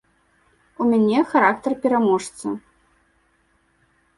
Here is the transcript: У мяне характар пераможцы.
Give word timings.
У 0.81 0.87
мяне 0.93 1.19
характар 1.33 1.71
пераможцы. 1.83 2.47